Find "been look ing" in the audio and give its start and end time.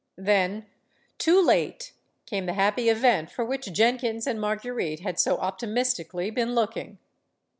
6.31-6.97